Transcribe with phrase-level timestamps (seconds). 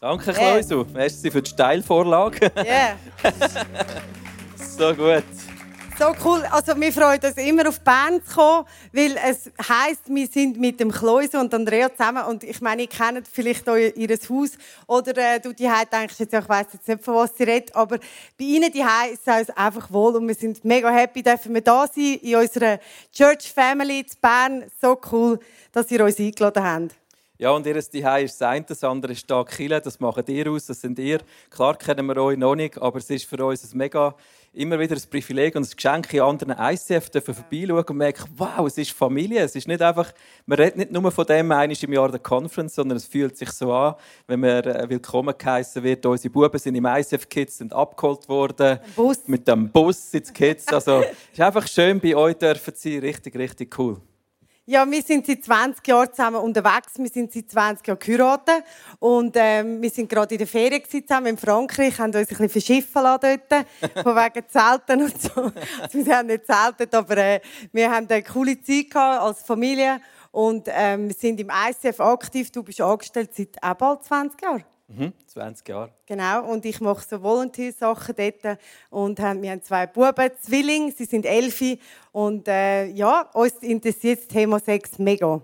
[0.00, 0.84] Danke, Klausu.
[0.92, 2.52] Merci für die Steilvorlage.
[2.56, 2.64] Ja.
[2.64, 2.96] Yeah.
[4.78, 5.24] so gut.
[5.98, 6.42] So cool.
[6.50, 10.78] Also, wir freuen uns immer auf Bern zu kommen, weil es heisst, wir sind mit
[10.78, 12.24] dem Kloise und Andrea zusammen.
[12.24, 14.50] Und ich meine, ihr kennt vielleicht euer, ihr Haus.
[14.86, 17.74] Oder äh, du die denkst jetzt, ich weiss jetzt nicht, von was sie redet.
[17.74, 20.16] Aber bei ihnen die ist es uns einfach wohl.
[20.16, 22.78] Und wir sind mega happy, dürfen wir da sein in unserer
[23.10, 24.64] Church Family in Bern.
[24.78, 25.38] So cool,
[25.72, 27.05] dass ihr uns eingeladen habt.
[27.38, 30.50] Ja, und ihr Zuhause ist das eine, das andere ist da Kille, das macht ihr
[30.50, 31.20] aus, das sind ihr.
[31.50, 34.14] Klar kennen wir euch noch nicht, aber es ist für uns ein mega,
[34.54, 38.66] immer wieder ein Privileg und ein Geschenk, in anderen ICF dürfen vorbeischauen und merken, wow,
[38.66, 40.14] es ist Familie, es ist nicht einfach,
[40.46, 43.50] man redet nicht nur von dem einmal im Jahr der Conference, sondern es fühlt sich
[43.50, 46.06] so an, wenn man äh, willkommen geheißen wird.
[46.06, 48.78] Unsere Buben sind im ICF Kids, sind abgeholt worden.
[48.94, 49.18] Bus.
[49.26, 50.68] Mit dem Bus ins Kids.
[50.68, 54.00] Also, es ist einfach schön, bei euch dürfen sie richtig, richtig cool.
[54.68, 56.94] Ja, wir sind seit 20 Jahren zusammen unterwegs.
[56.96, 58.64] Wir sind seit 20 Jahren geheiratet.
[58.98, 62.48] Und ähm, wir sind gerade in der Ferien zusammen in Frankreich, haben uns ein bisschen
[62.48, 63.66] verschiffen lassen dort,
[64.02, 65.52] von wegen Zelten und so.
[65.80, 70.00] Also, wir haben nicht zeltet, aber äh, wir haben eine coole Zeit gehabt als Familie.
[70.32, 72.50] Und ähm, wir sind im ICF aktiv.
[72.50, 74.64] Du bist angestellt seit auch bald 20 Jahren.
[74.88, 75.90] Mhm, 20 Jahre.
[76.06, 78.58] Genau, und ich mache so Volunteer-Sachen dort.
[78.90, 81.60] Und wir haben zwei Buben, Zwillinge, sie sind elf.
[82.12, 85.42] Und äh, ja, uns interessiert das Thema Sex mega.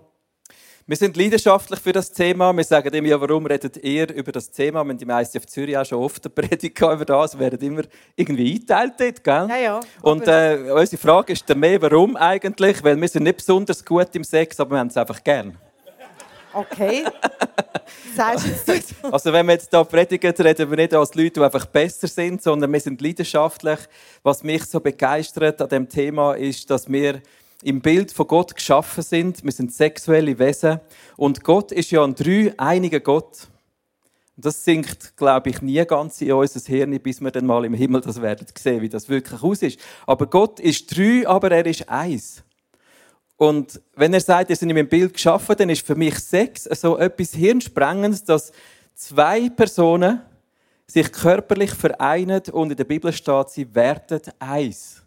[0.85, 2.51] Wir sind leidenschaftlich für das Thema.
[2.51, 4.83] Wir sagen immer, ja, warum redet ihr über das Thema?
[4.83, 7.39] Wir haben die meisten auf Zürich auch schon oft eine Predigt über das.
[7.39, 7.83] Wir werden immer
[8.17, 9.47] irgendwie eingeteilt dort, gell?
[9.49, 9.79] Ja, ja.
[10.01, 12.83] Und äh, unsere Frage ist dann mehr, warum eigentlich?
[12.83, 15.57] Weil wir sind nicht besonders gut im Sex, aber wir haben es einfach gern.
[16.53, 17.05] Okay.
[18.15, 19.11] Sagst du so?
[19.11, 22.41] Also wenn wir jetzt hier predigen, reden wir nicht als Leute, die einfach besser sind,
[22.41, 23.79] sondern wir sind leidenschaftlich.
[24.21, 27.21] Was mich so begeistert an dem Thema ist, dass wir
[27.63, 29.43] im Bild von Gott geschaffen sind.
[29.43, 30.79] Wir sind sexuelle Wesen.
[31.17, 33.47] Und Gott ist ja ein drei einiger Gott.
[34.35, 38.01] Das sinkt, glaube ich, nie ganz in unser Hirn, bis wir dann mal im Himmel
[38.01, 39.79] das werden sehen, wie das wirklich aus ist.
[40.07, 42.43] Aber Gott ist drei, aber er ist eins.
[43.43, 46.63] Und wenn er sagt, ihr seid in meinem Bild geschaffen, dann ist für mich Sex
[46.63, 48.53] so etwas Hirnsprengendes, dass
[48.95, 50.21] zwei Personen
[50.87, 55.03] sich körperlich vereinen und in der Bibel steht, sie werden eins.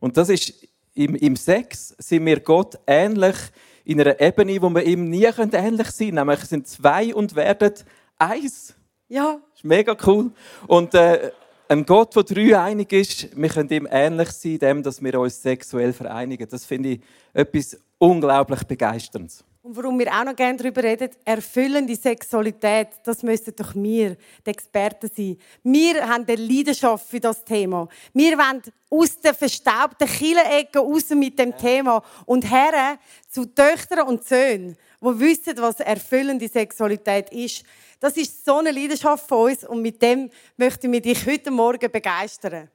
[0.00, 0.54] Und das ist
[0.94, 3.36] im, im Sex sind wir Gott ähnlich
[3.84, 6.14] in einer Ebene, wo wir ihm nie ähnlich sein können.
[6.14, 7.74] Nämlich sind zwei und werden
[8.18, 8.74] eins.
[9.06, 9.38] Ja.
[9.50, 10.30] Das ist mega cool.
[10.66, 11.30] Und äh,
[11.68, 15.92] ein Gott, der dreieinig ist, wir können ihm ähnlich sein, dem, dass wir uns sexuell
[15.92, 16.48] vereinigen.
[16.48, 17.00] Das finde ich
[17.32, 19.44] etwas unglaublich Begeisterndes.
[19.66, 24.16] Und warum wir auch noch gerne darüber reden, erfüllende Sexualität, das müssten doch wir,
[24.46, 25.36] die Experten, sein.
[25.64, 27.88] Wir haben eine Leidenschaft für das Thema.
[28.14, 32.96] Wir wollen aus den verstaubten Killenecken raus mit dem Thema und her
[33.28, 37.64] zu Töchtern und Söhnen, die wissen, was erfüllende Sexualität ist.
[37.98, 41.90] Das ist so eine Leidenschaft von uns und mit dem möchten wir dich heute Morgen
[41.90, 42.70] begeistern.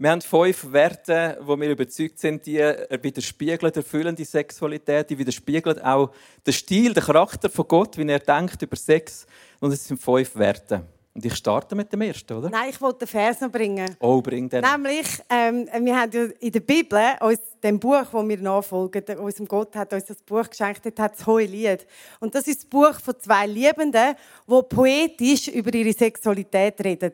[0.00, 2.58] Wir haben fünf Werte, wo wir überzeugt sind, die
[3.02, 6.12] widerspiegeln erfüllende Sexualität, die widerspiegeln auch
[6.46, 9.26] den Stil, den Charakter von Gott, wie er denkt über Sex.
[9.58, 10.86] Und es sind fünf Werte.
[11.18, 12.48] Und ich starte mit dem ersten, oder?
[12.48, 13.96] Nein, ich wollte den Vers noch bringen.
[13.98, 14.62] Oh, bring den.
[14.62, 19.48] Nämlich, ähm, wir haben ja in der Bibel, uns, dem Buch, das wir nachfolgen, unserem
[19.48, 21.88] Gott hat uns das Buch geschenkt, dort hat das Hohe Lied.
[22.20, 24.14] Und das ist das Buch von zwei Liebenden,
[24.46, 27.10] die poetisch über ihre Sexualität reden.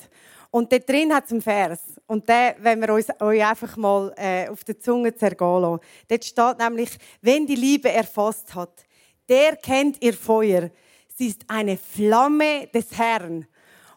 [0.50, 1.80] Und dort drin hat es einen Vers.
[2.06, 5.80] Und den, wenn wir uns, euch einfach mal äh, auf der Zunge zergehen lassen.
[6.08, 6.90] Dort steht nämlich,
[7.22, 8.84] wenn die Liebe erfasst hat,
[9.30, 10.68] der kennt ihr Feuer.
[11.16, 13.46] Sie ist eine Flamme des Herrn.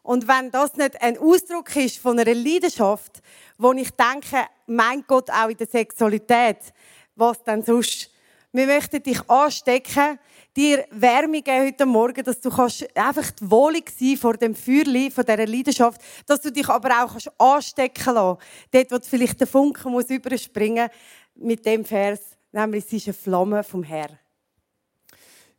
[0.08, 3.22] Und wenn das nicht ein Ausdruck ist von einer Leidenschaft,
[3.58, 6.60] wo ich denke, mein Gott auch in der Sexualität,
[7.18, 8.10] was dann sonst?
[8.54, 10.18] Wir möchten dich anstecken,
[10.56, 15.26] dir Wärme geben heute Morgen, dass du kannst einfach wohlig sein vor dem Feuerli, von
[15.26, 18.40] dieser Leidenschaft, dass du dich aber auch kannst anstecken lassen.
[18.72, 20.88] Dort, wo vielleicht der Funken muss überspringen
[21.36, 22.22] mit dem Vers,
[22.54, 24.18] nämlich es ist eine Flamme vom Herrn.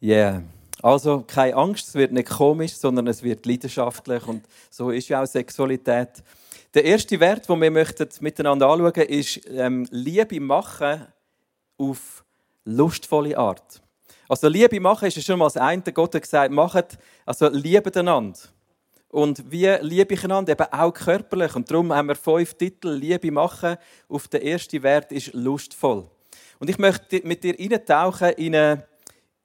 [0.00, 0.42] Yeah.
[0.82, 5.22] Also keine Angst, es wird nicht komisch, sondern es wird leidenschaftlich und so ist ja
[5.22, 6.22] auch Sexualität.
[6.74, 11.06] Der erste Wert, den wir möchten miteinander anschauen, ist ähm, Liebe machen
[11.78, 12.24] auf
[12.64, 13.82] lustvolle Art.
[14.28, 15.82] Also Liebe machen ist ja schon mal das eine.
[15.92, 18.38] Gott hat gesagt, macht, also liebet einander.
[19.08, 20.52] Und wie liebe ich einander?
[20.52, 21.56] Eben auch körperlich.
[21.56, 22.90] Und darum haben wir fünf Titel.
[22.90, 23.76] Liebe machen.
[24.08, 26.06] Auf der erste Wert ist lustvoll.
[26.58, 28.87] Und ich möchte mit dir eintauchen in eine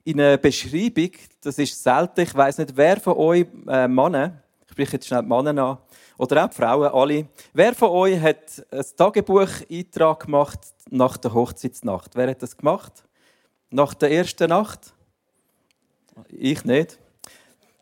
[0.04, 1.12] in einer Beschreibung,
[1.42, 5.22] das ist selten, ich weiß nicht, wer von euch äh, Männer, ich spreche jetzt schnell
[5.22, 5.78] die Männer an,
[6.18, 10.60] oder auch die Frauen, alle, wer von euch hat ein Tagebucheintrag gemacht
[10.90, 12.16] nach der Hochzeitsnacht?
[12.16, 13.04] Wer hat das gemacht?
[13.70, 14.94] Nach der ersten Nacht?
[16.30, 17.00] Ich nicht.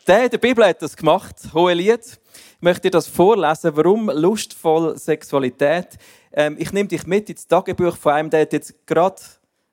[0.08, 2.00] Der der Bibel hat das gemacht, Hohelied.
[2.04, 5.98] Ich möchte dir das vorlesen, warum lustvoll Sexualität.
[6.32, 9.22] Ähm, ich nehme dich mit ins Tagebuch von einem, der hat jetzt gerade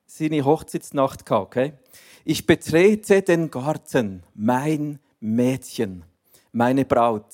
[0.07, 1.73] seine Hochzeitsnacht gehabt, okay?
[2.31, 6.05] Ich betrete den Garten, mein Mädchen,
[6.53, 7.25] meine Braut.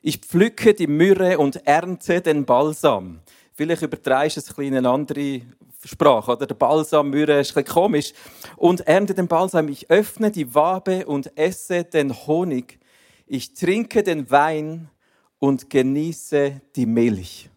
[0.00, 3.18] Ich pflücke die Myrrhe und ernte den Balsam.
[3.52, 5.40] Vielleicht übertreibst du es ein bisschen in eine andere
[5.84, 6.46] Sprache, oder?
[6.46, 8.12] Der Balsam, Myrrhe ist ein bisschen komisch.
[8.56, 9.66] Und ernte den Balsam.
[9.66, 12.78] Ich öffne die Wabe und esse den Honig.
[13.26, 14.88] Ich trinke den Wein
[15.40, 17.50] und genieße die Milch.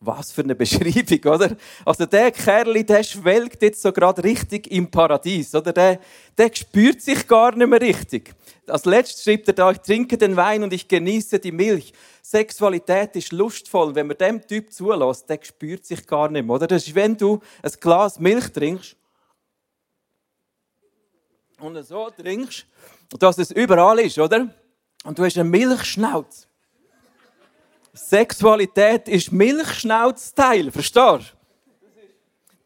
[0.00, 1.56] Was für eine Beschreibung, oder?
[1.84, 5.72] Also der Kerl, der schwelgt jetzt so gerade richtig im Paradies, oder?
[5.72, 6.00] Der,
[6.36, 8.34] der spürt sich gar nicht mehr richtig.
[8.66, 11.94] Als letztes schreibt er da, ich trinke den Wein und ich genieße die Milch.
[12.20, 13.94] Sexualität ist lustvoll.
[13.94, 16.66] Wenn man dem Typ zulässt, der spürt sich gar nicht mehr, oder?
[16.66, 18.96] Das ist, wenn du ein Glas Milch trinkst
[21.58, 22.66] und so trinkst,
[23.18, 24.54] dass es überall ist, oder?
[25.04, 26.48] Und du hast eine Milchschnauz.
[27.96, 31.34] Sexualität ist Milchschnauzteil, verstehst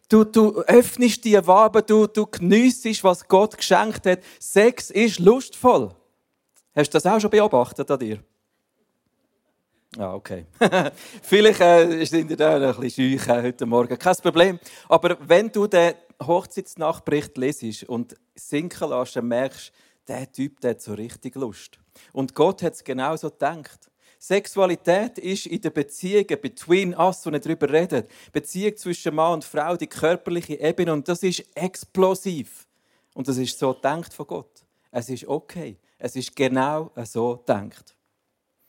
[0.08, 0.24] du?
[0.24, 4.20] Du öffnest die Wabe, du, du geniessest, was Gott geschenkt hat.
[4.40, 5.94] Sex ist lustvoll.
[6.74, 8.18] Hast du das auch schon beobachtet an dir?
[9.96, 10.46] Ah, okay.
[11.22, 13.98] Vielleicht äh, sind ihr da ein bisschen scheu äh, heute Morgen.
[13.98, 14.58] Kein Problem.
[14.88, 15.94] Aber wenn du den
[16.24, 21.78] Hochzeitsnachtbericht lesest und sinken lässt, dann merkst du, der Typ der hat so richtig Lust.
[22.12, 23.89] Und Gott hat es genauso gedacht.
[24.22, 29.44] Sexualität ist in den Beziehungen between us, wo wir darüber reden, Beziehung zwischen Mann und
[29.44, 32.68] Frau, die körperliche Ebene, und das ist explosiv.
[33.14, 34.62] Und das ist so gedacht von Gott.
[34.90, 35.78] Es ist okay.
[35.98, 37.42] Es ist genau so.
[37.48, 37.64] Ja,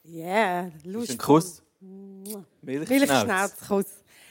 [0.06, 1.15] yeah, lustig.
[1.15, 1.62] Ein Kuss.
[2.62, 3.86] Milchschnauzkuss.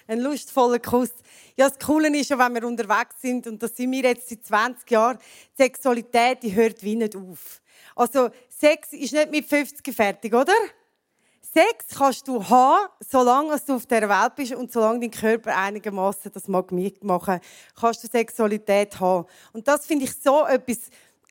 [0.06, 1.11] Ein lustvoller Kuss.
[1.55, 4.44] Ja, das Coole ist ja, wenn wir unterwegs sind, und das sind wir jetzt seit
[4.44, 7.61] 20 Jahren, die Sexualität die hört wie nicht auf.
[7.94, 10.55] Also, Sex ist nicht mit 50 fertig, oder?
[11.52, 16.31] Sex kannst du haben, solange du auf der Welt bist und solange dein Körper einigermaßen
[16.32, 17.41] das mag mitmachen,
[17.79, 19.26] kannst du Sexualität haben.
[19.52, 20.79] Und das finde ich so etwas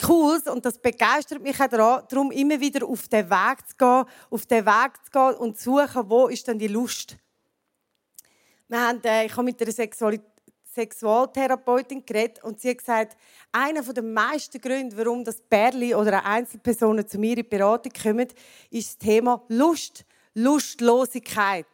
[0.04, 4.46] Cooles und das begeistert mich auch darum, immer wieder auf den Weg zu gehen, auf
[4.46, 7.16] den Weg zu gehen und zu suchen, wo ist denn die Lust.
[8.68, 10.30] Wir haben, äh, ich habe mit einer Sexualität
[10.74, 13.18] Sexualtherapeutin geredet und sie hat gesagt,
[13.52, 18.28] einer der meisten Gründe, warum das Pärchen oder Einzelpersonen zu mir in Beratung kommen,
[18.70, 20.06] ist das Thema Lust,
[20.44, 21.68] Lustlosigkeit.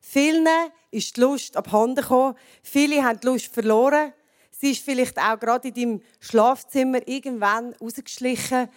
[0.00, 0.46] Vielen
[0.90, 4.12] ist die Lust abhanden gekommen, viele haben die Lust verloren.
[4.50, 8.68] Sie ist vielleicht auch gerade in deinem Schlafzimmer irgendwann rausgeschlichen.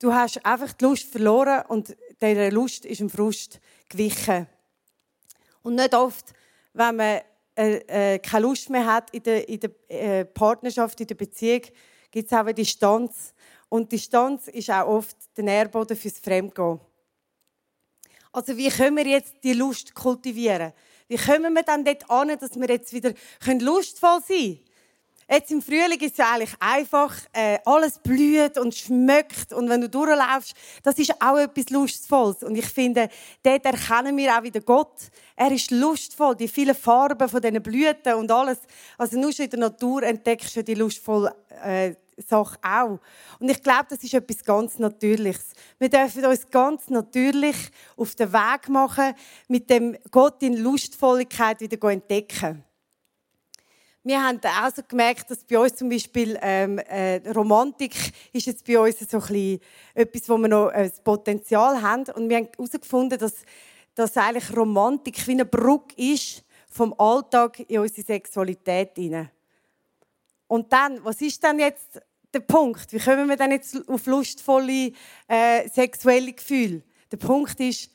[0.00, 4.46] Du hast einfach die Lust verloren und dieser Lust ist im Frust gewichen.
[5.62, 6.32] Und nicht oft,
[6.72, 7.20] wenn man
[7.56, 11.62] äh, äh, keine Lust mehr hat in der, in der äh, Partnerschaft, in der Beziehung,
[12.10, 13.34] gibt es auch eine Distanz.
[13.68, 16.80] Und Distanz ist auch oft der Nährboden fürs Fremdgehen.
[18.32, 20.72] Also wie können wir jetzt die Lust kultivieren?
[21.08, 23.12] Wie kommen wir dann dort an, dass wir jetzt wieder
[23.46, 24.68] lustvoll sein können?
[25.30, 29.82] Jetzt im Frühling ist es ja eigentlich einfach, äh, alles blüht und schmeckt und wenn
[29.82, 32.42] du durchlaufst, das ist auch etwas Lustvolles.
[32.42, 33.10] Und ich finde,
[33.42, 34.96] dort erkennen wir auch wieder Gott.
[35.36, 38.56] Er ist lustvoll, die vielen Farben von diesen Blüten und alles.
[38.96, 42.98] Also nur schon in der Natur entdeckst du die lustvolle äh, Sache auch.
[43.38, 45.52] Und ich glaube, das ist etwas ganz Natürliches.
[45.78, 47.56] Wir dürfen uns ganz natürlich
[47.96, 49.14] auf den Weg machen,
[49.48, 52.64] mit dem Gott in Lustvolligkeit wieder entdecken
[54.08, 57.94] wir haben auch gemerkt, dass bei uns zum Beispiel ähm, äh, Romantik
[58.32, 59.60] ist jetzt bei uns so ein bisschen
[59.92, 62.04] etwas, wo wir noch äh, das Potenzial haben.
[62.14, 63.34] Und wir haben herausgefunden, dass,
[63.94, 69.30] dass eigentlich Romantik wie eine Brücke ist vom Alltag in unsere Sexualität hinein.
[70.46, 72.00] Und dann, was ist dann jetzt
[72.32, 72.92] der Punkt?
[72.92, 74.92] Wie kommen wir dann jetzt auf lustvolle
[75.28, 76.82] äh, sexuelle Gefühle?
[77.10, 77.90] Der Punkt ist,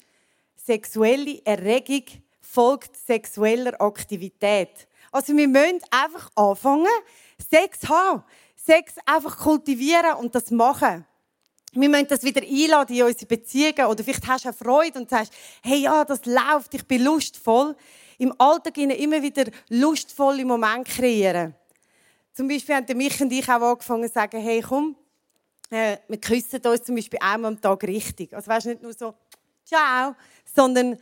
[0.55, 2.03] sexuelle Erregung
[2.41, 4.87] folgt sexueller Aktivität.
[5.11, 6.87] Also wir müssen einfach anfangen,
[7.49, 8.23] Sex haben.
[8.55, 11.05] Sex einfach kultivieren und das machen.
[11.73, 13.85] Wir müssen das wieder einladen in unsere Beziehungen.
[13.87, 17.75] Oder vielleicht hast du auch Freude und sagst, hey, ja, das läuft, ich bin lustvoll.
[18.19, 21.55] Im Alltag immer wieder lustvolle Momente kreieren.
[22.33, 24.95] Zum Beispiel haben mich und ich auch angefangen zu sagen, hey, komm,
[25.69, 28.33] äh, wir küssen uns zum Beispiel einmal am Tag richtig.
[28.33, 29.13] Also weißt, nicht nur so,
[29.63, 30.15] ciao,
[30.53, 30.97] sondern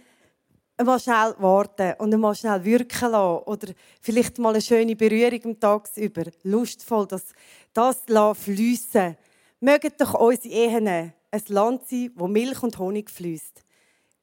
[0.84, 3.44] mal schnell warten und mal schnell wirken lassen.
[3.46, 6.24] Oder vielleicht mal eine schöne Berührung am Tagsüber.
[6.44, 7.26] Lustvoll, das,
[7.74, 8.04] das
[8.38, 9.16] fließen.
[9.62, 11.14] Mögen doch unsere Ehen ein
[11.48, 13.64] Land sein, wo Milch und Honig fließt.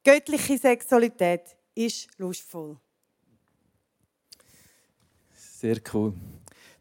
[0.03, 2.77] Göttliche Sexualität ist lustvoll.
[5.33, 6.13] Sehr cool.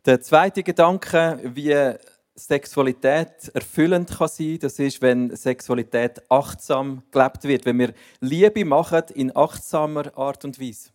[0.05, 1.75] Der zweite Gedanke, wie
[2.37, 9.03] Sexualität erfüllend kann sein, das ist, wenn Sexualität achtsam gelebt wird, wenn wir Liebe machen
[9.15, 10.91] in achtsamer Art und Weise.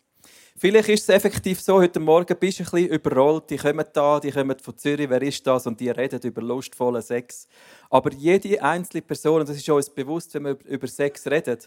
[0.56, 4.20] Vielleicht ist es effektiv so, heute Morgen bist du ein bisschen überrollt, die kommen da,
[4.20, 5.66] die kommen von Zürich, wer ist das?
[5.66, 7.46] Und die reden über lustvollen Sex.
[7.90, 11.58] Aber jede einzelne Person, und das ist uns bewusst, wenn wir über Sex reden,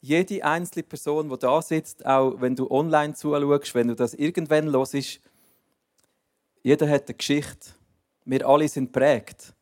[0.00, 4.70] jede einzelne Person, die da sitzt, auch wenn du online zuschaust, wenn du das irgendwann
[4.70, 5.20] hörst,
[6.64, 7.68] jeder hat eine Geschichte.
[8.24, 9.54] Wir alle sind prägt.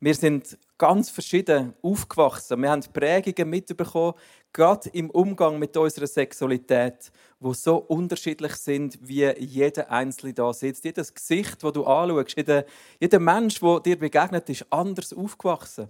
[0.00, 2.60] Wir sind ganz verschieden aufgewachsen.
[2.60, 4.14] Wir haben Prägungen mitbekommen,
[4.52, 10.84] gerade im Umgang mit unserer Sexualität, wo so unterschiedlich sind, wie jeder Einzelne da sitzt.
[10.84, 12.64] Jedes Gesicht, das du anschaust, jeder,
[12.98, 15.88] jeder Mensch, der dir begegnet, ist anders aufgewachsen.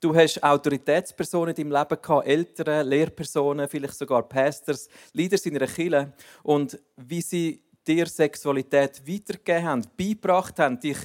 [0.00, 5.66] Du hast Autoritätspersonen in deinem Leben gehabt, Eltern, Lehrpersonen, vielleicht sogar Pastors, Leader in einer
[5.66, 6.12] Kirche.
[6.42, 10.98] Und wie sie dir Sexualität weitergegeben haben, beigebracht haben, dich,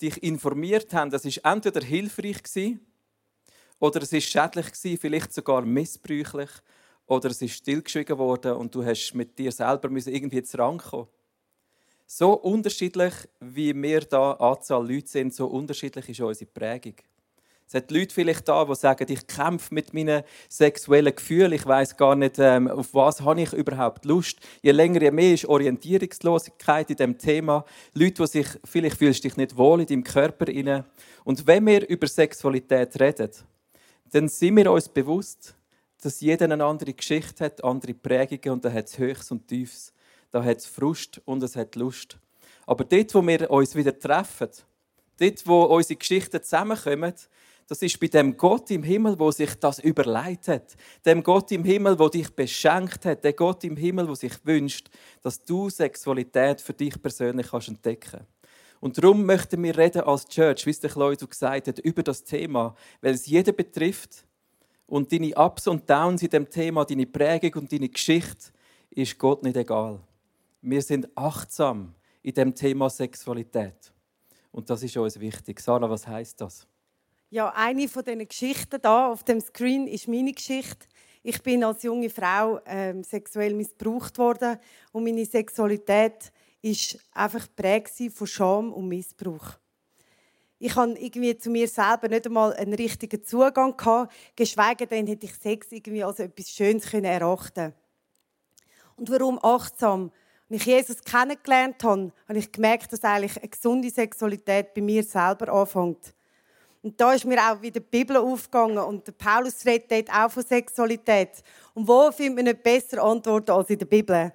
[0.00, 2.80] dich informiert haben, das ist entweder hilfreich gewesen,
[3.80, 6.50] oder es ist schädlich gewesen, vielleicht sogar missbräuchlich,
[7.06, 11.08] oder es ist stillgeschwiegen worden und du hast mit dir selber irgendwie jetzt rankommen.
[12.06, 16.94] So unterschiedlich, wie wir da Anzahl Leute sind, so unterschiedlich ist unsere Prägung.
[17.68, 21.98] Es hat Leute vielleicht da, die sagen, ich kämpfe mit meinen sexuellen Gefühlen, ich weiß
[21.98, 24.38] gar nicht, ähm, auf was habe ich überhaupt Lust.
[24.62, 27.66] Je länger, je mehr ist Orientierungslosigkeit in dem Thema.
[27.92, 30.86] Leute, die sich, vielleicht fühlst du dich nicht wohl in deinem Körper inne.
[31.24, 33.32] Und wenn wir über Sexualität reden,
[34.12, 35.54] dann sind wir uns bewusst,
[36.00, 39.92] dass jeder eine andere Geschichte hat, andere Prägungen und da hat es Höchst und Tiefs.
[40.30, 42.16] Da hat es Frust und es hat Lust.
[42.66, 44.48] Aber dort, wo wir uns wieder treffen,
[45.18, 47.12] dort, wo unsere Geschichten zusammenkommen,
[47.68, 50.74] das ist bei dem Gott im Himmel, wo sich das überlegt hat.
[51.04, 53.22] Dem Gott im Himmel, wo dich beschenkt hat.
[53.22, 54.88] Der Gott im Himmel, wo sich wünscht,
[55.20, 58.26] dass du Sexualität für dich persönlich kannst entdecken
[58.80, 62.24] Und darum möchten wir reden als Church, wie es der Claudio gesagt hat, über das
[62.24, 64.24] Thema, weil es jeden betrifft.
[64.86, 68.50] Und deine Ups und Downs in dem Thema, deine Prägung und deine Geschichte,
[68.88, 70.00] ist Gott nicht egal.
[70.62, 73.92] Wir sind achtsam in dem Thema Sexualität.
[74.52, 75.60] Und das ist uns wichtig.
[75.60, 76.66] Sarah, was heißt das?
[77.30, 80.86] Ja, eine von diesen Geschichten da auf dem Screen ist meine Geschichte.
[81.22, 84.56] Ich bin als junge Frau ähm, sexuell missbraucht worden
[84.92, 86.32] und meine Sexualität
[86.62, 89.58] ist einfach prägt von Scham und Missbrauch.
[90.58, 95.26] Ich hatte irgendwie zu mir selber nicht einmal einen richtigen Zugang gehabt, geschweige denn hätte
[95.26, 97.74] ich Sex irgendwie als etwas Schönes erachten
[98.96, 100.12] Und warum achtsam?
[100.48, 105.04] Als ich Jesus kennengelernt habe, habe ich gemerkt, dass eigentlich eine gesunde Sexualität bei mir
[105.04, 106.14] selber anfängt.
[106.82, 110.30] Und da ist mir auch wieder die Bibel aufgegangen und der Paulus redet dort auch
[110.30, 111.42] von Sexualität.
[111.74, 114.32] Und wo findet man nicht besser Antworten als in der Bibel?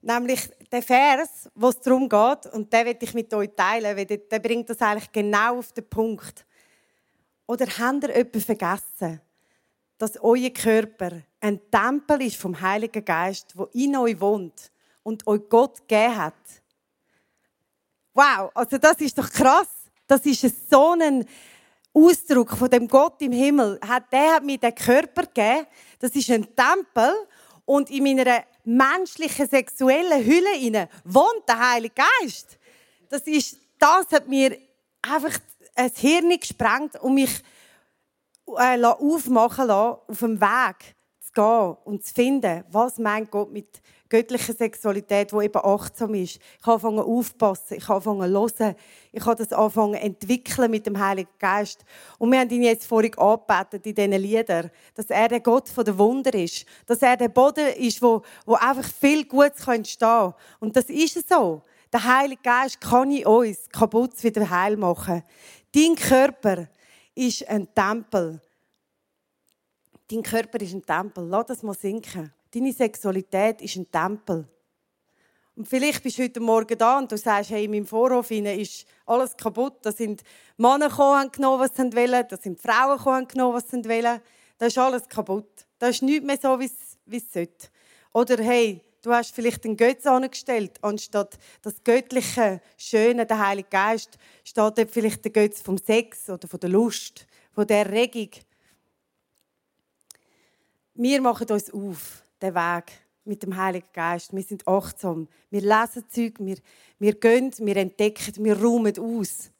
[0.00, 4.06] Nämlich der Vers, wo es darum geht, und den werde ich mit euch teilen, weil
[4.06, 6.44] der bringt das eigentlich genau auf den Punkt.
[7.46, 9.20] Oder habt ihr etwas vergessen,
[9.98, 14.72] dass euer Körper ein Tempel ist vom Heiligen Geist, wo in euch wohnt
[15.02, 16.34] und euch Gott gegeben hat?
[18.14, 19.68] Wow, also das ist doch krass.
[20.06, 21.24] Das ist so ein
[21.94, 25.66] Ausdruck von dem Gott im Himmel, hat, der hat mir den Körper gegeben.
[25.98, 27.14] Das ist ein Tempel.
[27.64, 32.58] Und in meiner menschlichen sexuellen Hülle wohnt der Heilige Geist.
[33.08, 34.56] Das ist, das hat mir
[35.02, 35.38] einfach
[35.74, 37.42] ein Hirn gesprengt und mich
[38.56, 43.80] äh, aufmachen lassen, auf dem Weg zu gehen und zu finden, was meint Gott mit
[44.12, 46.36] göttliche Sexualität, die eben achtsam ist.
[46.36, 48.76] Ich habe angefangen aufpassen, ich habe angefangen hören,
[49.10, 51.82] ich habe das angefangen entwickeln mit dem Heiligen Geist.
[52.18, 55.96] Und wir haben ihn jetzt vorhin angebetet in diesen Liedern, dass er der Gott der
[55.96, 60.34] Wunder ist, dass er der Boden ist, wo, wo einfach viel Gutes entstehen kann.
[60.60, 61.62] Und das ist so.
[61.90, 65.22] Der Heilige Geist kann in uns kaputt wieder heil machen.
[65.74, 66.68] Dein Körper
[67.14, 68.42] ist ein Tempel.
[70.10, 71.24] Dein Körper ist ein Tempel.
[71.24, 72.30] Lass das mal sinken.
[72.54, 74.46] Deine Sexualität ist ein Tempel.
[75.56, 78.86] Und vielleicht bist du heute Morgen da und du sagst, hey, in meinem Vorhof ist
[79.06, 79.76] alles kaputt.
[79.80, 80.22] Da sind
[80.58, 82.26] Männer gekommen, haben genommen, was sie wollen.
[82.28, 84.20] Da sind Frauen gekommen, haben genommen, was sie wollen.
[84.58, 85.66] Da ist alles kaputt.
[85.78, 87.68] Da ist nichts mehr so, wie es sollte.
[88.12, 94.18] Oder hey, du hast vielleicht den Götz angestellt, anstatt das göttliche, schöne, der Heilige Geist,
[94.44, 98.30] steht dort vielleicht der Götz vom Sex oder von der Lust, von der Erregung.
[100.94, 102.84] Wir machen uns auf den Weg
[103.24, 104.34] mit dem Heiligen Geist.
[104.34, 105.28] Wir sind achtsam.
[105.50, 106.56] Wir lesen Zeug, wir,
[106.98, 109.50] wir gehen, wir entdecken, wir räumen aus.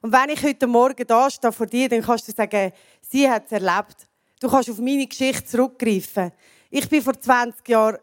[0.00, 3.46] Und wenn ich heute Morgen da stehe vor dir, dann kannst du sagen, sie hat
[3.46, 4.08] es erlebt.
[4.40, 6.32] Du kannst auf meine Geschichte zurückgreifen.
[6.70, 7.98] Ich bin vor 20 Jahren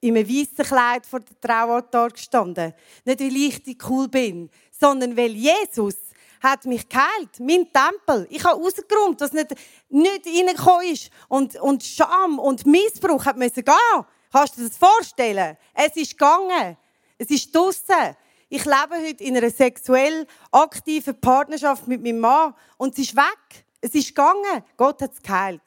[0.00, 2.72] in einem weißen Kleid vor dem Traualtar gestanden.
[3.04, 5.96] Nicht, weil ich cool bin, sondern weil Jesus
[6.42, 7.38] hat mich geheilt.
[7.38, 8.26] Mein Tempel.
[8.30, 9.54] Ich habe rausgeräumt, dass nicht,
[9.88, 11.10] nicht reingekommen ist.
[11.28, 14.04] Und, und Scham und Missbrauch hat müssen gehen.
[14.32, 15.56] Kannst du dir das vorstellen?
[15.74, 16.76] Es ist gegangen.
[17.18, 18.16] Es ist draussen.
[18.48, 23.64] Ich lebe heute in einer sexuell aktiven Partnerschaft mit meinem Mann und es ist weg.
[23.80, 24.64] Es ist gegangen.
[24.76, 25.62] Gott hat es geheilt.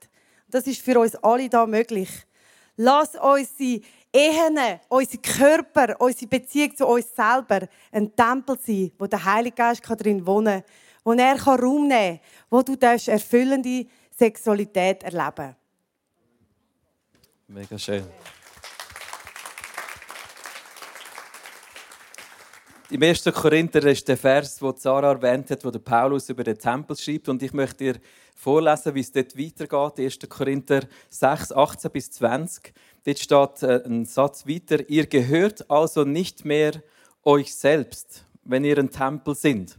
[0.49, 2.09] Das ist für uns alle da möglich.
[2.77, 3.81] Lass unsere
[4.15, 9.83] Ehen, unsere Körper, unsere Beziehung zu uns selber ein Tempel sein, wo der Heilige Geist
[9.85, 10.63] drin wohnen kann,
[11.03, 12.19] wo er Raum nehmen kann,
[12.49, 13.85] wo du erfüllende
[14.17, 15.55] Sexualität erleben
[17.47, 18.05] Mega schön.
[22.89, 23.23] Im 1.
[23.33, 27.27] Korinther ist der Vers, den Sarah erwähnt hat, wo der Paulus über den Tempel schreibt.
[27.27, 27.99] Und ich möchte dir
[28.35, 30.05] vorlesen, wie es dort weitergeht.
[30.05, 30.19] 1.
[30.29, 32.73] Korinther 6, 18 bis 20.
[33.05, 34.89] Dort steht äh, ein Satz weiter.
[34.89, 36.73] Ihr gehört also nicht mehr
[37.23, 39.77] euch selbst, wenn ihr ein Tempel sind.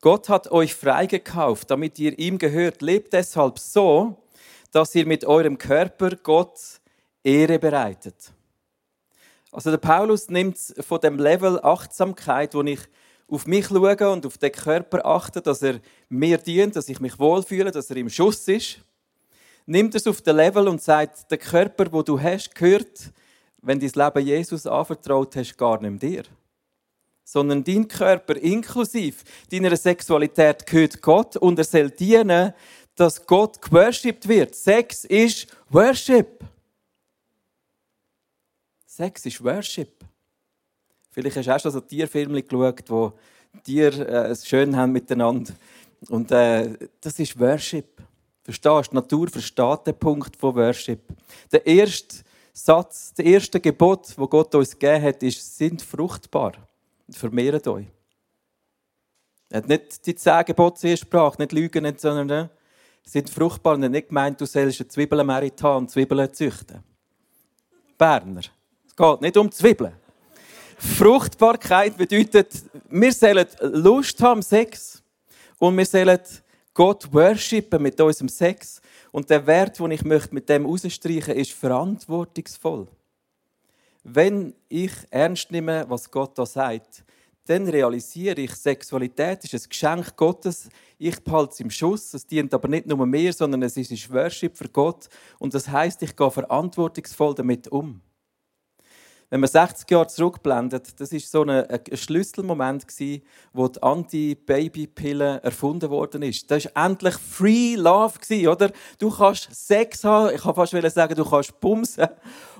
[0.00, 2.82] Gott hat euch freigekauft, damit ihr ihm gehört.
[2.82, 4.22] Lebt deshalb so,
[4.72, 6.58] dass ihr mit eurem Körper Gott
[7.22, 8.32] Ehre bereitet.
[9.52, 12.80] Also der Paulus nimmt von dem Level Achtsamkeit, wo ich
[13.28, 17.18] auf mich schaue und auf den Körper achte, dass er mir dient, dass ich mich
[17.18, 18.80] wohlfühle, dass er im Schuss ist,
[19.66, 23.12] nimmt es auf den Level und sagt, der Körper, wo du hast, gehört,
[23.62, 26.24] wenn dein Leben Jesus anvertraut hast, gar nicht dir.
[27.24, 32.52] Sondern dein Körper inklusive deiner Sexualität gehört Gott und er soll dienen,
[32.94, 34.54] dass Gott geworshipped wird.
[34.54, 36.44] Sex ist Worship.
[38.86, 40.04] Sex ist Worship.
[41.10, 43.12] Vielleicht hast du auch schon so Tierfilme geschaut, wo
[43.62, 45.54] Tiere äh, es schön haben miteinander.
[46.08, 48.02] Und äh, das ist Worship.
[48.44, 48.90] Verstehst du?
[48.90, 51.00] Die Natur versteht den Punkt von Worship.
[51.50, 52.16] Der erste
[52.52, 56.52] Satz, der erste Gebot, wo Gott uns gegeben hat, ist: sind fruchtbar
[57.06, 57.86] und vermehrt euch.
[59.48, 62.48] Er hat nicht die zehn Gebote zuerst gebracht, nicht lügen, sondern äh,
[63.02, 63.74] sind fruchtbar.
[63.74, 66.82] Und er hat nicht gemeint, du sollst eine Zwiebelmerit haben und Zwiebeln züchten.
[67.96, 68.42] Berner.
[68.86, 69.94] Es geht nicht um Zwiebeln.
[70.76, 72.52] Fruchtbarkeit bedeutet,
[72.90, 75.02] wir sollen Lust haben Sex
[75.58, 76.18] und wir sollen
[76.74, 78.80] Gott worshipen mit unserem Sex.
[79.12, 82.88] Und der Wert, den ich möchte mit dem rausstreichen ist verantwortungsvoll.
[84.02, 87.04] Wenn ich ernst nehme, was Gott da sagt,
[87.46, 90.68] dann realisiere ich, Sexualität ist ein Geschenk Gottes.
[90.98, 92.12] Ich behalte es im Schuss.
[92.14, 95.08] Es dient aber nicht nur mir, sondern es ist Worship für Gott.
[95.38, 98.00] Und das heißt, ich gehe verantwortungsvoll damit um.
[99.30, 105.40] Wenn man 60 Jahre zurückblendet, das ist so ein, ein Schlüsselmoment gewesen, wo die Anti-Baby-Pille
[105.42, 106.50] erfunden worden ist.
[106.50, 108.70] Das war endlich Free Love gewesen, oder?
[108.98, 112.08] Du kannst Sex haben, ich kann fast sagen, du kannst bumsen,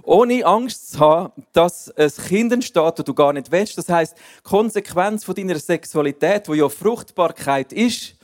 [0.03, 3.79] ohne Angst zu haben, dass ein Kind entsteht, das du gar nicht willst.
[3.79, 8.17] Das heißt, Konsequenz von deiner Sexualität, wo ja Fruchtbarkeit ist,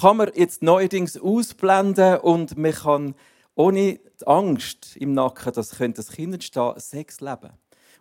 [0.00, 3.14] kann man jetzt neuerdings ausblenden und man kann
[3.54, 7.50] ohne die Angst im Nacken, dass ein Kind entstehen, Sex leben.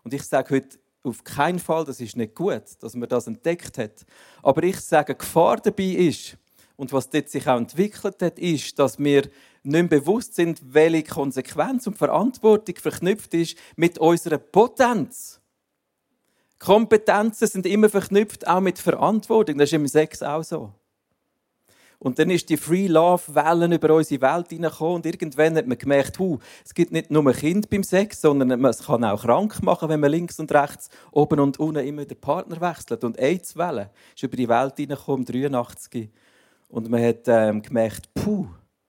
[0.05, 3.77] Und ich sage heute auf keinen Fall, das ist nicht gut, dass man das entdeckt
[3.77, 4.05] hat.
[4.41, 6.37] Aber ich sage, Gefahr dabei ist,
[6.77, 9.29] und was dort sich auch entwickelt hat, ist, dass wir
[9.63, 15.39] nicht bewusst sind, welche Konsequenz und Verantwortung verknüpft ist mit unserer Potenz.
[16.59, 19.57] Kompetenzen sind immer verknüpft auch mit Verantwortung.
[19.57, 20.73] Das ist im Sex auch so.
[21.99, 25.77] Und dann ist die Free Love Wellen über unsere Welt hineingekommen und irgendwann hat man
[25.77, 29.89] gemerkt, huh, es gibt nicht nur Kind beim Sex, sondern es kann auch krank machen,
[29.89, 33.03] wenn man links und rechts, oben und unten immer den Partner wechselt.
[33.03, 36.11] Und AIDS-Welle ist über die Welt hineingekommen, 83.
[36.67, 38.47] Und man hat ähm, gemerkt, puh,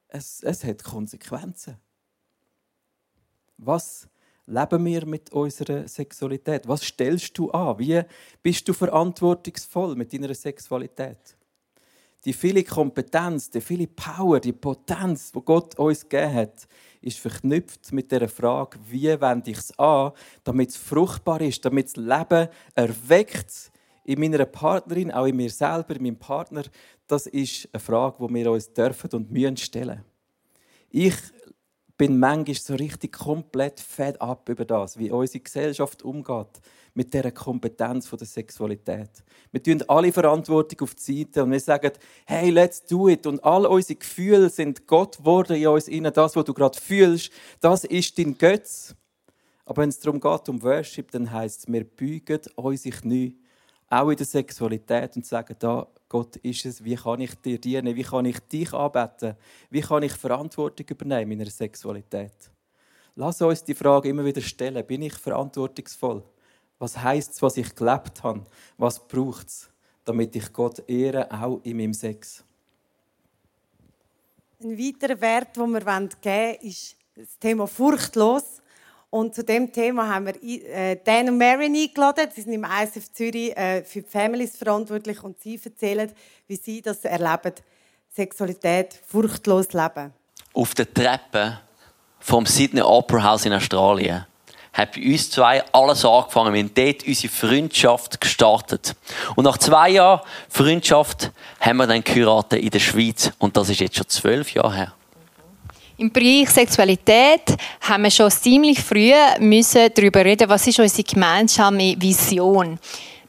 [0.08, 1.76] es, es hat Konsequenzen.
[3.58, 4.08] Was
[4.46, 6.66] leben wir mit unserer Sexualität?
[6.68, 7.78] Was stellst du an?
[7.78, 8.02] Wie
[8.42, 11.36] bist du verantwortungsvoll mit deiner Sexualität?
[12.26, 16.66] Die viele Kompetenz, die viele Power, die Potenz, die Gott uns gegeben hat,
[17.00, 20.10] ist verknüpft mit der Frage, wie wende ich es an,
[20.42, 23.70] damit es fruchtbar ist, damit das Leben erweckt
[24.02, 26.64] in meiner Partnerin, auch in mir selber, in meinem Partner.
[27.06, 30.02] Das ist eine Frage, die wir uns dürfen und müssen stellen.
[30.90, 31.14] Ich
[31.96, 36.60] bin manchmal so richtig komplett fed up über das, wie unsere Gesellschaft umgeht
[36.96, 39.10] mit dieser Kompetenz der Sexualität.
[39.52, 41.92] Wir tun alle Verantwortung auf die Seite und wir sagen,
[42.24, 43.26] hey, let's do it.
[43.26, 46.12] Und all unsere Gefühle sind Gott geworden in uns innen.
[46.12, 47.30] Das, was du gerade fühlst,
[47.60, 48.94] das ist dein Götz.
[49.66, 53.36] Aber wenn es darum geht, um Worship, dann heisst es, wir beugen unsere Knie,
[53.90, 57.96] auch in der Sexualität, und sagen, da, Gott ist es, wie kann ich dir dienen,
[57.96, 59.34] wie kann ich dich anbeten,
[59.70, 62.32] wie kann ich Verantwortung übernehmen in der Sexualität.
[63.16, 66.22] Lass uns die Frage immer wieder stellen, bin ich verantwortungsvoll?
[66.78, 68.44] Was heißt es, was ich gelebt habe?
[68.76, 69.70] Was braucht es,
[70.06, 72.44] damit ich Gott ehre, auch in meinem Sex.
[74.62, 78.62] Ein weiterer Wert, den wir geben wollen, ist das Thema furchtlos.
[79.10, 82.28] Und zu dem Thema haben wir äh, Dan und Marion eingeladen.
[82.34, 86.10] Sie sind im ISF Zürich äh, für die Families verantwortlich und sie erzählen,
[86.48, 87.52] wie sie das erleben,
[88.14, 90.12] Sexualität furchtlos leben.
[90.52, 91.60] Auf der Treppe
[92.18, 94.26] vom Sydney Opera House in Australien
[94.72, 96.52] hat bei uns zwei alles angefangen.
[96.52, 98.94] Wir haben dort unsere Freundschaft gestartet.
[99.34, 103.32] Und nach zwei Jahren Freundschaft haben wir dann geheiratet in der Schweiz.
[103.38, 104.92] Und das ist jetzt schon zwölf Jahre her.
[105.98, 111.96] Im Bereich Sexualität haben wir schon ziemlich früh müssen darüber reden, was ist unsere gemeinsame
[111.98, 112.78] Vision.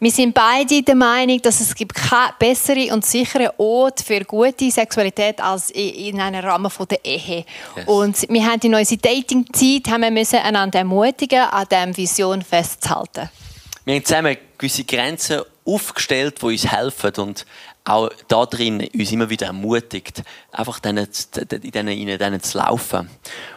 [0.02, 4.70] Wir sind beide der Meinung, dass es gibt keine bessere und sichere Ort für gute
[4.70, 7.46] Sexualität als in einem Rahmen der Ehe.
[7.76, 7.88] Yes.
[7.88, 13.30] Und wir haben in unserer Dating-Zeit haben wir müssen einander ermutigen, an dieser Vision festzuhalten.
[13.86, 17.46] Wir haben zusammen gewisse Grenzen aufgestellt, die uns helfen und
[17.88, 23.10] auch da drin uns immer wieder ermutigt, einfach in denen zu laufen.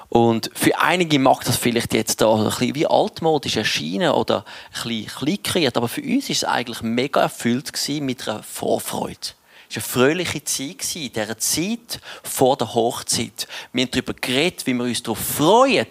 [0.08, 4.88] Und für einige mag das vielleicht jetzt da ein bisschen wie altmodisch erscheinen oder ein
[4.88, 9.39] bisschen kleinkreiert, aber für uns ist es eigentlich mega erfüllt mit einer Vorfreude.
[9.72, 13.46] Es war eine fröhliche Zeit, in dieser Zeit vor der Hochzeit.
[13.72, 15.86] Wir haben darüber geredet, wie wir uns darauf freuen,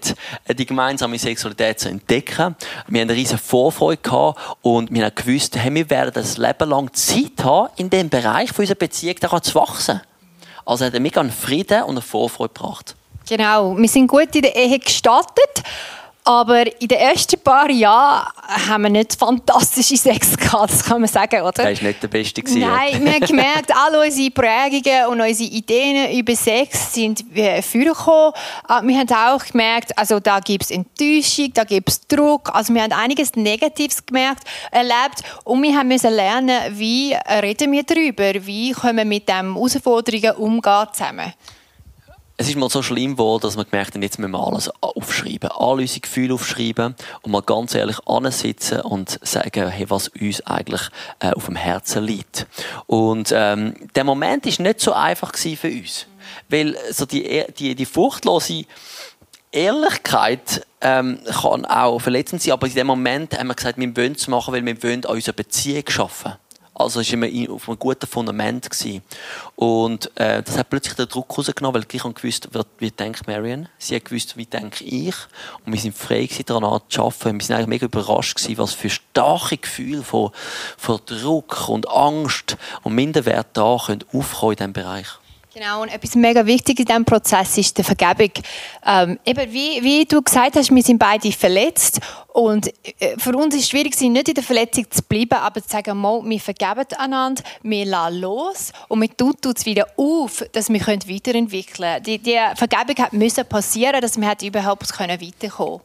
[0.50, 2.58] die gemeinsame Sexualität zu entdecken.
[2.90, 6.70] Wir haben eine riesige Vorfreude gehabt und wir haben gewusst, hey, wir werden das Leben
[6.70, 10.02] lang Zeit haben, in dem Bereich unserer Beziehung zu wachsen.
[10.66, 12.98] Also hat er mega einen Frieden und eine Vorfreude gebracht.
[13.30, 15.64] Genau, wir sind gut in der Ehe gestartet.
[16.30, 18.28] Aber in den ersten paar Jahren
[18.70, 21.52] haben wir nicht fantastische Sex gehabt, das kann man sagen, oder?
[21.52, 22.44] Das war nicht der beste.
[22.46, 27.26] Nein, wir haben gemerkt, alle unsere Prägungen und unsere Ideen über Sex sind
[27.64, 28.34] vorgekommen.
[28.68, 32.54] Ah, wir haben auch gemerkt, also da gibt es Enttäuschung, da gibt es Druck.
[32.54, 38.46] Also wir haben einiges Negatives gemerkt, erlebt und wir müssen lernen, wie reden wir darüber,
[38.46, 41.34] wie können wir mit diesen Herausforderungen umgehen zusammen
[42.40, 45.52] es ist mal so schlimm geworden, dass wir gemerkt haben, jetzt müssen wir alles aufschreiben.
[45.52, 50.84] Alle unsere Gefühle aufschreiben und mal ganz ehrlich ansitzen und sagen, hey, was uns eigentlich
[51.20, 52.48] äh, auf dem Herzen liegt.
[52.88, 56.06] Und ähm, der Moment ist nicht so einfach für uns.
[56.48, 58.64] Weil so die, die, die furchtlose
[59.52, 64.14] Ehrlichkeit ähm, kann auch verletzend sein, aber in dem Moment haben wir gesagt, wir wollen
[64.14, 66.40] es machen, weil wir wollen an unserer Beziehung arbeiten.
[66.80, 68.70] Also war immer auf einem guten Fundament.
[68.70, 69.02] Gewesen.
[69.56, 73.68] Und äh, das hat plötzlich den Druck rausgenommen, weil ich gewusst wie denkt Marion.
[73.78, 75.16] Sie hat gewusst, wie denke ich.
[75.66, 77.40] Und wir sind frei gewesen, daran zu arbeiten.
[77.40, 80.32] Wir sind eigentlich mega überrascht gewesen, was für starke Gefühle von,
[80.78, 85.19] von Druck und Angst und Minderwert da können aufkommen in diesem Bereich.
[85.52, 88.32] Genau, und etwas mega wichtig in diesem Prozess ist die Vergebung.
[88.86, 92.68] Ähm, eben wie, wie du gesagt hast, wir sind beide verletzt und
[93.00, 95.98] äh, für uns ist es schwierig, nicht in der Verletzung zu bleiben, aber zu sagen,
[95.98, 100.86] mal, wir vergeben einander, wir lassen los und wir tun es wieder auf, dass wir
[100.86, 102.04] weiterentwickeln können.
[102.04, 105.82] Die, die Vergebung müssen passieren, dass wir überhaupt weiterkommen können.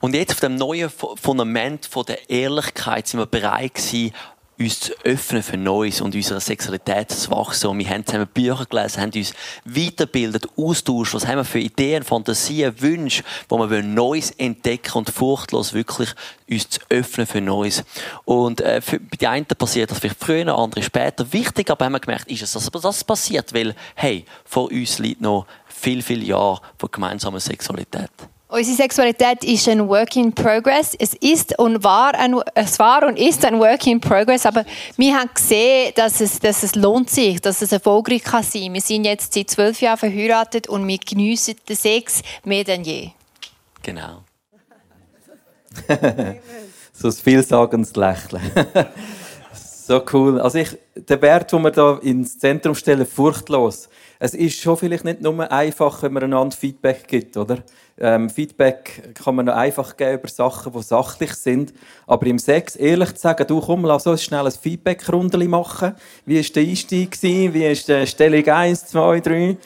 [0.00, 4.12] Und jetzt auf dem neuen Fundament von der Ehrlichkeit sind wir bereit gewesen,
[4.58, 7.68] uns zu öffnen für Neues und unserer Sexualität zu wachsen.
[7.68, 9.32] Und wir haben zusammen Bücher gelesen, haben uns
[9.64, 15.74] weiterbildet, austauscht, was haben wir für Ideen, Fantasien, Wünsche, wo wir Neues entdecken und furchtlos
[15.74, 16.10] wirklich
[16.50, 17.84] uns zu öffnen für Neues.
[18.24, 21.32] Und äh, für die einen passiert das vielleicht früher, andere später.
[21.32, 25.20] Wichtig aber haben wir gemerkt, ist es, dass das passiert, weil, hey, vor uns liegt
[25.20, 28.10] noch viel, viel Jahre von gemeinsamer Sexualität.
[28.50, 30.94] Unsere Sexualität ist ein Work in Progress.
[30.98, 34.64] Es ist und war ein, es war und ist ein Work in Progress, aber
[34.96, 38.72] wir haben gesehen, dass es, dass es lohnt sich, dass es erfolgreich kann sein.
[38.72, 43.10] Wir sind jetzt seit zwölf Jahren verheiratet und wir geniessen den Sex mehr denn je.
[43.82, 44.22] Genau.
[46.94, 48.40] so ein vielsagendes Lächeln.
[49.88, 50.38] so cool.
[50.38, 53.88] Also ich, der Wert, den wir da ins Zentrum stellen, furchtlos.
[54.18, 57.58] Es ist schon vielleicht nicht nur einfach, wenn man einander Feedback gibt, oder?
[57.98, 61.72] Ähm, Feedback kann man noch einfach geben über Sachen, die sachlich sind.
[62.06, 65.94] Aber im Sex ehrlich zu sagen, du komm, lass uns schnell ein Feedback-Rundeli machen.
[66.26, 67.16] Wie war der Einstieg?
[67.22, 69.56] Wie ist die Stellung 1, 2, 3?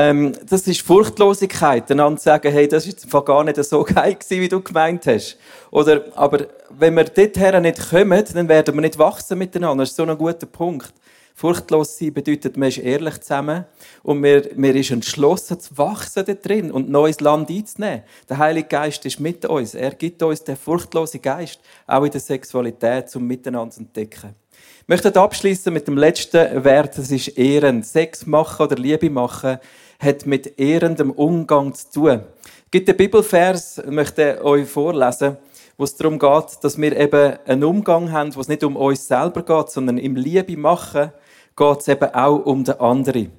[0.00, 4.40] Ähm, das ist Furchtlosigkeit, einander zu sagen, hey, das ist gar nicht so geil gewesen,
[4.40, 5.36] wie du gemeint hast.
[5.72, 9.82] Oder, aber wenn wir dorthin nicht kommen, dann werden wir nicht wachsen miteinander.
[9.82, 10.92] Das ist so ein guter Punkt.
[11.34, 13.64] Furchtlos sein bedeutet, man ist ehrlich zusammen
[14.04, 18.02] und man, man ist entschlossen zu wachsen da drin und neues Land einzunehmen.
[18.28, 19.74] Der Heilige Geist ist mit uns.
[19.74, 24.34] Er gibt uns den furchtlosen Geist, auch in der Sexualität, um miteinander zu entdecken.
[24.82, 27.82] Ich möchte abschließen mit dem letzten Wert, das ist Ehren.
[27.82, 29.58] Sex machen oder Liebe machen
[29.98, 32.20] hat mit ehrendem Umgang zu tun.
[32.64, 35.36] Es gibt einen Bibelvers, ich möchte euch vorlesen,
[35.76, 39.06] wo es darum geht, dass wir eben einen Umgang haben, wo es nicht um uns
[39.06, 41.12] selber geht, sondern im Liebe machen
[41.56, 43.32] geht es eben auch um den anderen.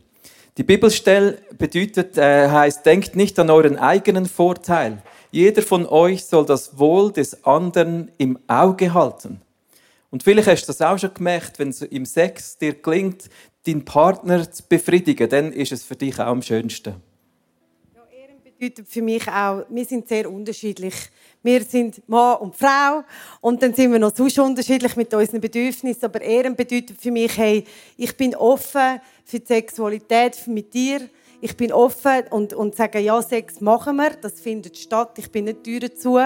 [0.58, 5.02] Die Bibelstelle bedeutet, äh, heißt, denkt nicht an euren eigenen Vorteil.
[5.32, 9.40] Jeder von euch soll das Wohl des anderen im Auge halten.
[10.12, 13.30] Und vielleicht hast du das auch schon gemerkt, wenn es im Sex dir gelingt,
[13.66, 16.96] deinen Partner zu befriedigen, dann ist es für dich auch am schönsten.
[17.94, 20.96] Ja, Ehren bedeutet für mich auch, wir sind sehr unterschiedlich.
[21.42, 23.04] Wir sind Mann und Frau
[23.40, 26.04] und dann sind wir noch sonst unterschiedlich mit unseren Bedürfnissen.
[26.04, 27.64] Aber Ehren bedeutet für mich, hey,
[27.96, 31.10] ich bin offen für die Sexualität mit dir
[31.42, 35.12] ich bin offen und, und sage, ja, Sex machen wir, das findet statt.
[35.18, 36.20] Ich bin nicht Tür zu.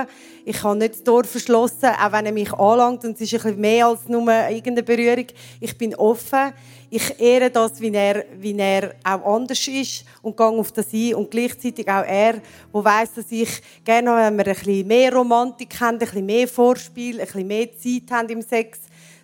[0.43, 3.41] Ich habe nicht das Tor verschlossen, auch wenn er mich anlangt und es ist ein
[3.41, 5.27] bisschen mehr als nur irgendeine Berührung.
[5.59, 6.53] Ich bin offen.
[6.89, 11.15] Ich ehre das, wie er, wie er auch anders ist und gehe auf das ein.
[11.15, 15.79] Und gleichzeitig auch er, der weiss, dass ich gerne, wenn wir ein bisschen mehr Romantik
[15.79, 18.81] haben, ein bisschen mehr Vorspiel, ein bisschen mehr Zeit haben im Sex,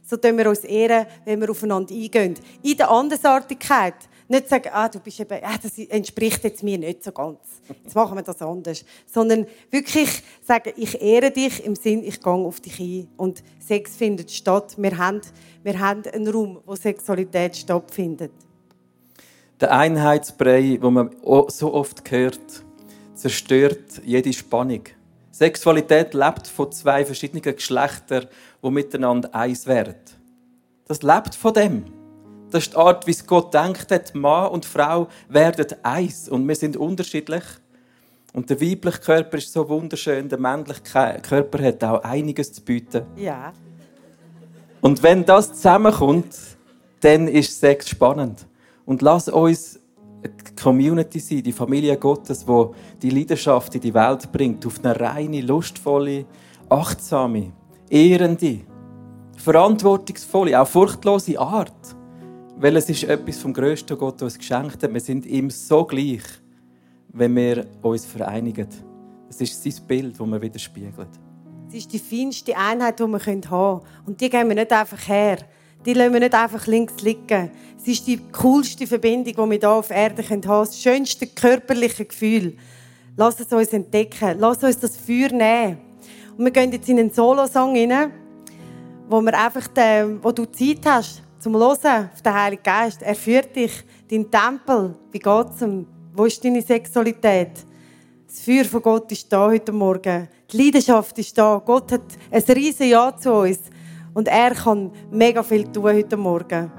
[0.10, 2.34] so tun wir uns ehren, wenn wir aufeinander eingehen.
[2.63, 3.95] In der Andersartigkeit
[4.28, 7.39] nicht sagen, ah, du bist eben, ah, das entspricht jetzt mir nicht so ganz.
[7.84, 8.86] Jetzt machen wir das anders.
[9.06, 13.08] Sondern wirklich sagen, ich ehre dich im Sinn, ich gehe auf dich ein.
[13.17, 14.76] Und Sex findet statt.
[14.78, 15.22] Wir haben,
[15.63, 18.32] wir haben einen Raum, wo Sexualität stattfindet.
[19.60, 21.10] Der Einheitsbrei, wo man
[21.48, 22.63] so oft hört,
[23.13, 24.84] zerstört jede Spannung.
[25.32, 28.28] Sexualität lebt von zwei verschiedenen Geschlechtern,
[28.63, 29.95] die miteinander eins werden.
[30.86, 31.86] Das lebt von dem.
[32.50, 34.15] Das ist die Art, wie es Gott denkt hat.
[34.15, 37.43] Mann und Frau werden eins und wir sind unterschiedlich.
[38.34, 43.04] Und der weibliche Körper ist so wunderschön, der männliche Körper hat auch einiges zu bieten.
[43.15, 43.54] Ja.
[44.82, 46.36] Und wenn das zusammenkommt,
[47.02, 48.45] dann ist Sex spannend.
[48.86, 49.80] Und lass uns
[50.24, 55.00] eine Community sein, die Familie Gottes, wo die Leidenschaft in die Welt bringt, auf eine
[55.00, 56.26] reine, lustvolle,
[56.69, 57.52] achtsame,
[57.89, 58.60] ehrende,
[59.38, 61.95] verantwortungsvolle, auch furchtlose Art.
[62.58, 64.93] Weil es ist etwas vom Größten, Gott uns geschenkt hat.
[64.93, 66.23] Wir sind ihm so gleich,
[67.13, 68.67] wenn wir uns vereinigen.
[69.30, 71.08] Es ist sein Bild, das man widerspiegelt.
[71.69, 73.82] Es ist die feinste Einheit, die wir haben können.
[74.06, 75.38] Und die geben wir nicht einfach her.
[75.86, 77.52] Die lassen wir nicht einfach links liegen.
[77.78, 80.60] Es ist die coolste Verbindung, die wir hier auf Erden haben können.
[80.60, 82.58] Das schönste körperliche Gefühl.
[83.15, 84.38] Lass es uns entdecken.
[84.39, 85.88] Lass uns das Feuer nehmen.
[86.39, 88.13] Und wir gehen jetzt in einen Solo-Song rein,
[89.10, 93.02] wo, wir einfach den, wo du Zeit hast, zum Hören auf den Heiligen Geist.
[93.02, 94.95] Er führt dich, dein Tempel.
[95.12, 95.86] Wie geht's ihm?
[96.13, 97.52] Wo ist deine Sexualität?
[98.25, 100.30] Das Feuer von Gott ist da heute Morgen.
[100.49, 101.62] Die Leidenschaft ist da.
[101.65, 103.60] Gott hat ein riesiges Ja zu uns.
[104.13, 106.71] Und er kann mega viel tun heute Morgen.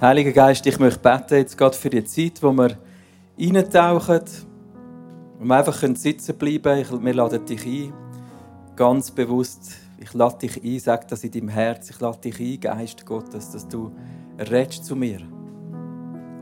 [0.00, 2.76] Heiliger Geist, ich möchte beten jetzt gerade für die Zeit, wo wir
[3.38, 4.22] eintauchen,
[5.38, 7.04] wo wir einfach sitzen bleiben können.
[7.04, 8.05] Wir laden dich ein,
[8.76, 11.90] ganz bewusst ich lade dich ein, sag das in deinem Herz.
[11.90, 13.90] Ich lade dich ein, Geist Gottes, dass du
[14.38, 15.20] redest zu mir.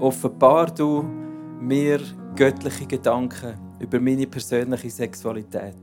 [0.00, 1.04] Offenbar du
[1.60, 2.00] mir
[2.34, 5.76] göttliche Gedanken über meine persönliche Sexualität.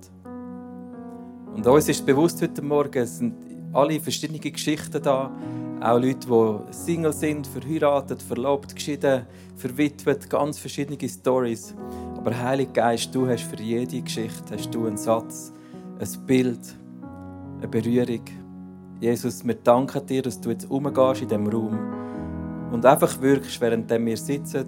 [1.55, 3.35] Und uns ist bewusst heute Morgen, es sind
[3.73, 5.31] alle verschiedene Geschichten da.
[5.79, 11.73] Auch Leute, die Single sind, verheiratet, verlobt, geschieden, verwitwet, ganz verschiedene Stories.
[12.17, 15.53] Aber Heiliger Geist, du hast für jede Geschichte hast du einen Satz,
[16.01, 16.59] ein Bild,
[17.59, 18.25] eine Berührung.
[18.99, 23.89] Jesus, wir danken dir, dass du jetzt umgehst in diesem Raum und einfach wirkst, während
[23.89, 24.65] wir sitzen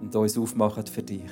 [0.00, 1.30] und uns aufmachen für dich.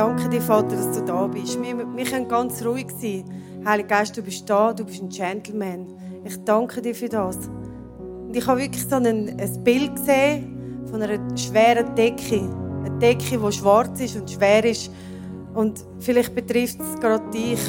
[0.00, 1.62] Danke dir, Vater, dass du da bist.
[1.62, 3.24] Wir, wir können ganz ruhig sein.
[3.66, 5.88] Heiliger Geist, du bist da, du bist ein Gentleman.
[6.24, 7.36] Ich danke dir für das.
[7.98, 12.48] Und ich habe wirklich so ein, ein Bild gesehen von einer schweren Decke.
[12.82, 14.90] Eine Decke, die schwarz ist und schwer ist.
[15.52, 17.60] Und vielleicht betrifft es gerade dich.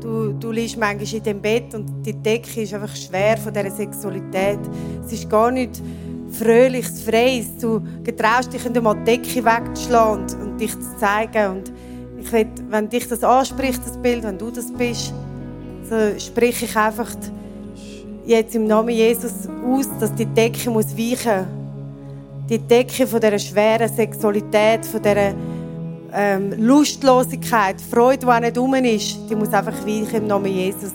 [0.00, 3.70] Du, du liegst manchmal in dem Bett und die Decke ist einfach schwer von dieser
[3.72, 4.60] Sexualität.
[5.04, 5.82] Es ist gar nicht
[6.30, 7.56] fröhliches, freies.
[7.60, 11.58] Du getraust dich, in mal die Decke wegzuschlagen und, und dich zu zeigen.
[11.58, 11.72] Und
[12.20, 15.12] ich will, wenn dich das anspricht, das Bild, wenn du das bist,
[15.88, 17.10] so spreche ich einfach
[18.24, 22.48] jetzt im Namen Jesus aus, dass die Decke muss weichen muss.
[22.48, 25.34] Die Decke von dieser schweren Sexualität, von dieser
[26.12, 30.92] ähm, Lustlosigkeit, Freude, die auch nicht rum ist, die muss einfach weichen im Namen Jesus.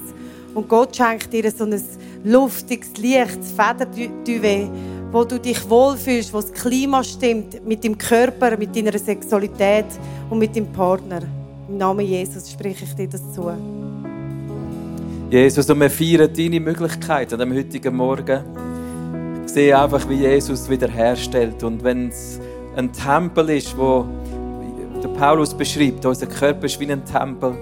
[0.54, 1.82] Und Gott schenkt dir so ein
[2.24, 4.70] luftiges, leichtes Federduvet,
[5.16, 9.86] wo du dich wohlfühlst, wo das Klima stimmt, mit deinem Körper, mit deiner Sexualität
[10.30, 11.22] und mit deinem Partner.
[11.70, 13.50] Im Namen Jesus spreche ich dir das zu.
[15.32, 18.44] Jesus, und wir feiern deine Möglichkeit an dem heutigen Morgen.
[19.46, 21.64] Ich sehe einfach, wie Jesus wiederherstellt.
[21.64, 22.42] Und wenn es
[22.76, 24.06] ein Tempel ist, wo
[25.02, 27.54] der Paulus beschreibt, unser Körper ist wie ein Tempel.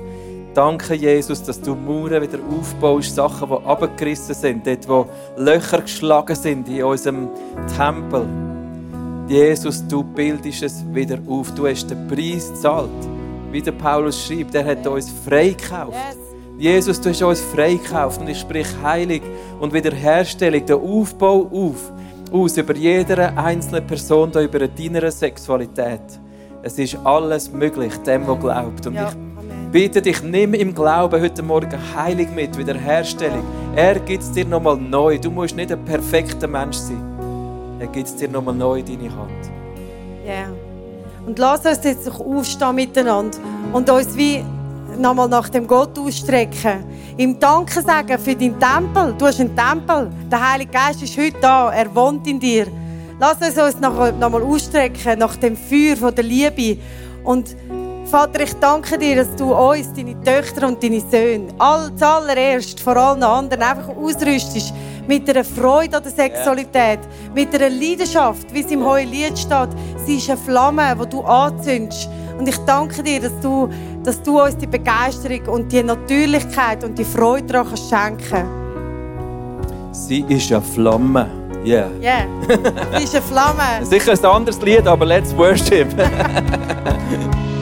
[0.53, 6.35] Danke, Jesus, dass du Mauern wieder aufbaust, Sachen, die abgerissen sind, dort, wo Löcher geschlagen
[6.35, 7.29] sind in unserem
[7.75, 8.27] Tempel.
[9.27, 11.51] Jesus, du bildest es wieder auf.
[11.55, 12.89] Du hast den Preis gezahlt.
[13.51, 15.93] Wie der Paulus schreibt, er hat uns freigekauft.
[15.93, 16.17] Yes.
[16.59, 19.23] Jesus, du hast uns freigekauft und ich sprich Heilig
[19.59, 21.91] und Wiederherstellung, den Aufbau auf,
[22.31, 26.01] aus über jede einzelne Person, über deine Sexualität.
[26.61, 28.85] Es ist alles möglich, dem, der glaubt.
[28.85, 29.32] Und Ja, ich.
[29.73, 33.43] Bitte dich, nimm im Glauben heute Morgen Heilig mit, Wiederherstellung.
[33.75, 35.17] Er gibt es dir nochmal neu.
[35.17, 37.01] Du musst nicht ein perfekter Mensch sein.
[37.79, 39.31] Er gibt es dir nochmal neu in deine Hand.
[40.27, 40.45] Ja.
[41.25, 43.36] Und lass uns jetzt aufstehen miteinander
[43.73, 44.45] und uns wie
[44.99, 46.83] nochmal nach dem Gott ausstrecken.
[47.17, 49.15] Ihm Danke sagen für deinen Tempel.
[49.17, 50.12] Du hast einen Tempel.
[50.31, 51.73] Der Heilige Geist ist heute da.
[51.73, 52.67] Er wohnt in dir.
[53.19, 56.79] Lass uns uns noch, noch mal ausstrecken nach dem Feuer von der Liebe.
[57.23, 57.55] Und
[58.13, 62.95] Vater, ich danke dir, dass du uns, deine Töchter und deine Söhne, all, zuallererst vor
[62.95, 64.71] allen anderen einfach ausrüstest
[65.08, 66.99] mit einer Freude an der Sexualität,
[67.34, 69.69] mit einer Leidenschaft, wie es im Heuen Lied steht.
[70.06, 72.08] Sie ist eine Flamme, die du anzündest.
[72.38, 73.67] Und ich danke dir, dass du,
[74.04, 78.47] dass du uns die Begeisterung und die Natürlichkeit und die Freude daran kannst schenken
[79.91, 81.32] Sie ist eine Flamme.
[81.65, 81.89] Yeah.
[81.99, 82.97] Ja, yeah.
[82.99, 83.63] sie ist eine Flamme.
[83.82, 85.88] Sicher ein anderes Lied, aber let's worship.